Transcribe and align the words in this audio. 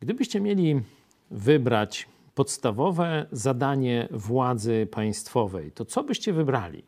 Gdybyście 0.00 0.40
mieli 0.40 0.80
wybrać 1.30 2.08
podstawowe 2.34 3.26
zadanie 3.32 4.08
władzy 4.10 4.88
państwowej, 4.90 5.72
to 5.72 5.84
co 5.84 6.04
byście 6.04 6.32
wybrali? 6.32 6.82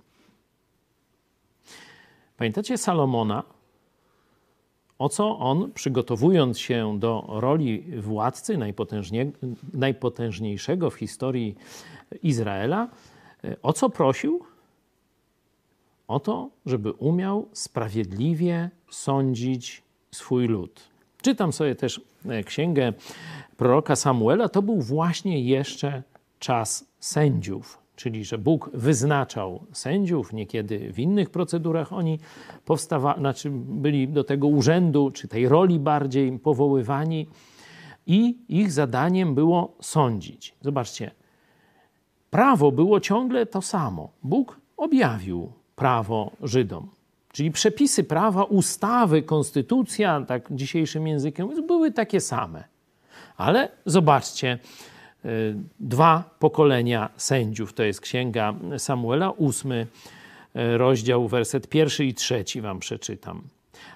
Pamiętacie 2.36 2.78
Salomona? 2.78 3.42
O 4.98 5.08
co 5.08 5.38
on, 5.38 5.72
przygotowując 5.72 6.58
się 6.58 6.98
do 6.98 7.24
roli 7.28 8.00
władcy 8.00 8.58
najpotężniejszego 9.72 10.90
w 10.90 10.94
historii 10.94 11.56
Izraela, 12.22 12.88
o 13.62 13.72
co 13.72 13.90
prosił? 13.90 14.44
O 16.08 16.20
to, 16.20 16.50
żeby 16.66 16.92
umiał 16.92 17.48
sprawiedliwie 17.52 18.70
sądzić 18.90 19.82
swój 20.10 20.48
lud. 20.48 20.95
Czytam 21.26 21.52
sobie 21.52 21.74
też 21.74 22.00
e, 22.28 22.44
księgę 22.44 22.92
proroka 23.56 23.96
Samuela. 23.96 24.48
To 24.48 24.62
był 24.62 24.80
właśnie 24.80 25.40
jeszcze 25.40 26.02
czas 26.38 26.84
sędziów, 27.00 27.78
czyli 27.96 28.24
że 28.24 28.38
Bóg 28.38 28.70
wyznaczał 28.74 29.66
sędziów, 29.72 30.32
niekiedy 30.32 30.92
w 30.92 30.98
innych 30.98 31.30
procedurach 31.30 31.92
oni 31.92 32.18
powstawali, 32.64 33.20
znaczy 33.20 33.50
byli 33.52 34.08
do 34.08 34.24
tego 34.24 34.46
urzędu, 34.46 35.10
czy 35.10 35.28
tej 35.28 35.48
roli 35.48 35.78
bardziej 35.78 36.38
powoływani 36.38 37.26
i 38.06 38.38
ich 38.48 38.72
zadaniem 38.72 39.34
było 39.34 39.76
sądzić. 39.80 40.54
Zobaczcie, 40.62 41.10
prawo 42.30 42.72
było 42.72 43.00
ciągle 43.00 43.46
to 43.46 43.62
samo. 43.62 44.08
Bóg 44.22 44.60
objawił 44.76 45.52
prawo 45.76 46.30
Żydom. 46.42 46.95
Czyli 47.36 47.50
przepisy 47.50 48.04
prawa, 48.04 48.44
ustawy, 48.44 49.22
konstytucja, 49.22 50.24
tak 50.28 50.48
dzisiejszym 50.50 51.06
językiem, 51.06 51.66
były 51.66 51.92
takie 51.92 52.20
same. 52.20 52.64
Ale 53.36 53.68
zobaczcie, 53.86 54.58
y, 55.24 55.28
dwa 55.80 56.36
pokolenia 56.38 57.10
sędziów, 57.16 57.72
to 57.72 57.82
jest 57.82 58.00
księga 58.00 58.54
Samuela, 58.78 59.30
ósmy 59.30 59.86
y, 60.56 60.78
rozdział, 60.78 61.28
werset 61.28 61.68
pierwszy 61.68 62.04
i 62.04 62.14
trzeci 62.14 62.60
wam 62.60 62.78
przeczytam. 62.78 63.42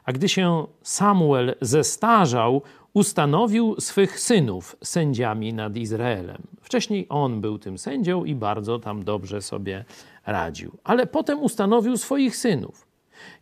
A 0.04 0.12
gdy 0.12 0.28
się 0.28 0.66
Samuel 0.82 1.54
zestarzał, 1.60 2.62
ustanowił 2.92 3.76
swych 3.78 4.20
synów 4.20 4.76
sędziami 4.84 5.52
nad 5.52 5.76
Izraelem. 5.76 6.42
Wcześniej 6.62 7.06
on 7.08 7.40
był 7.40 7.58
tym 7.58 7.78
sędzią 7.78 8.24
i 8.24 8.34
bardzo 8.34 8.78
tam 8.78 9.04
dobrze 9.04 9.42
sobie 9.42 9.84
radził. 10.26 10.78
Ale 10.84 11.06
potem 11.06 11.42
ustanowił 11.42 11.96
swoich 11.96 12.36
synów. 12.36 12.89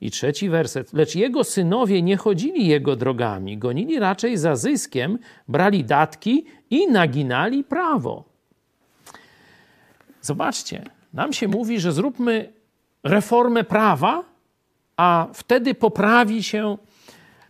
I 0.00 0.10
trzeci 0.10 0.48
werset. 0.48 0.92
Lecz 0.92 1.14
jego 1.14 1.44
synowie 1.44 2.02
nie 2.02 2.16
chodzili 2.16 2.66
jego 2.66 2.96
drogami, 2.96 3.58
gonili 3.58 3.98
raczej 3.98 4.36
za 4.36 4.56
zyskiem, 4.56 5.18
brali 5.48 5.84
datki 5.84 6.44
i 6.70 6.88
naginali 6.88 7.64
prawo. 7.64 8.24
Zobaczcie, 10.22 10.84
nam 11.12 11.32
się 11.32 11.48
mówi, 11.48 11.80
że 11.80 11.92
zróbmy 11.92 12.52
reformę 13.04 13.64
prawa, 13.64 14.24
a 14.96 15.28
wtedy 15.34 15.74
poprawi 15.74 16.42
się 16.42 16.78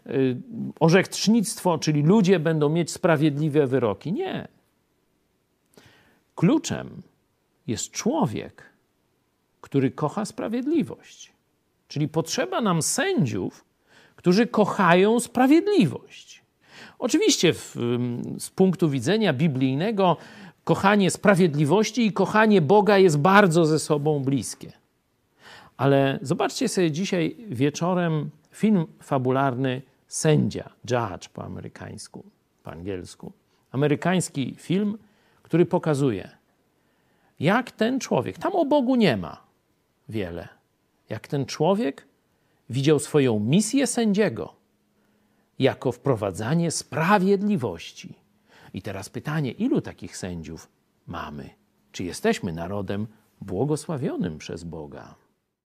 y, 0.07 0.37
orzecznictwo, 0.81 1.79
czyli 1.79 2.03
ludzie 2.03 2.39
będą 2.39 2.69
mieć 2.69 2.91
sprawiedliwe 2.91 3.67
wyroki. 3.67 4.13
Nie. 4.13 4.49
Kluczem 6.35 7.03
jest 7.67 7.91
człowiek, 7.91 8.63
który 9.61 9.91
kocha 9.91 10.25
sprawiedliwość. 10.25 11.33
Czyli 11.89 12.09
potrzeba 12.09 12.61
nam 12.61 12.83
sędziów, 12.83 13.65
którzy 14.17 14.47
kochają 14.47 15.21
sprawiedliwość. 15.21 16.43
Oczywiście, 16.99 17.53
w, 17.53 17.77
z 18.39 18.51
punktu 18.51 18.91
widzenia 18.91 19.33
biblijnego, 19.33 20.17
kochanie 20.65 21.11
sprawiedliwości 21.11 22.07
i 22.07 22.13
kochanie 22.13 22.61
Boga 22.61 22.99
jest 22.99 23.19
bardzo 23.19 23.65
ze 23.65 23.79
sobą 23.79 24.21
bliskie. 24.21 24.73
Ale 25.77 26.19
zobaczcie 26.23 26.69
sobie 26.69 26.91
dzisiaj 26.91 27.37
wieczorem 27.49 28.31
film 28.53 28.87
fabularny 29.03 29.83
Sędzia, 30.09 30.71
Judge 30.91 31.29
po 31.29 31.45
amerykańsku, 31.45 32.25
po 32.63 32.71
angielsku. 32.71 33.33
Amerykański 33.73 34.55
film, 34.59 34.99
który 35.43 35.67
pokazuje, 35.67 36.31
jak 37.41 37.71
ten 37.71 38.01
człowiek, 38.01 38.39
tam 38.39 38.53
o 38.53 38.65
Bogu 38.65 38.97
nie 38.97 39.17
ma 39.17 39.43
wiele, 40.09 40.49
jak 41.09 41.29
ten 41.29 41.47
człowiek 41.47 42.07
widział 42.71 42.99
swoją 42.99 43.41
misję 43.41 43.87
sędziego 43.87 44.55
jako 45.59 45.93
wprowadzanie 45.93 46.71
sprawiedliwości. 46.71 48.15
I 48.75 48.83
teraz 48.83 49.09
pytanie, 49.09 49.51
ilu 49.51 49.81
takich 49.81 50.17
sędziów 50.17 50.69
mamy? 51.07 51.51
Czy 51.93 52.05
jesteśmy 52.05 52.53
narodem 52.53 53.07
błogosławionym 53.41 54.39
przez 54.39 54.65
Boga? 54.65 55.15